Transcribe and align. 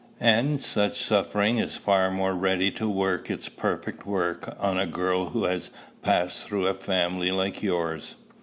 And 0.19 0.59
such 0.59 0.95
suffering 0.99 1.59
is 1.59 1.75
far 1.75 2.09
more 2.09 2.33
ready 2.33 2.71
to 2.71 2.89
work 2.89 3.29
its 3.29 3.49
perfect 3.49 4.03
work 4.03 4.51
on 4.59 4.79
a 4.79 4.87
girl 4.87 5.29
who 5.29 5.43
has 5.43 5.69
passed 6.01 6.41
through 6.47 6.65
a 6.65 6.73
family 6.73 7.29
like 7.29 7.61
yours." 7.61 8.15